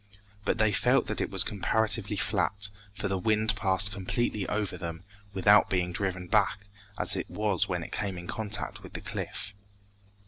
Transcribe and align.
But 0.45 0.57
they 0.57 0.71
felt 0.71 1.05
that 1.05 1.21
it 1.21 1.29
was 1.29 1.43
comparatively 1.43 2.15
flat, 2.15 2.69
for 2.91 3.07
the 3.07 3.19
wind 3.19 3.55
passed 3.55 3.91
completely 3.91 4.49
over 4.49 4.75
them, 4.75 5.03
without 5.31 5.69
being 5.69 5.91
driven 5.91 6.25
back 6.25 6.61
as 6.97 7.15
it 7.15 7.29
was 7.29 7.69
when 7.69 7.83
it 7.83 7.91
came 7.91 8.17
in 8.17 8.25
contact 8.25 8.81
with 8.81 8.93
the 8.93 9.01
cliff. 9.01 9.53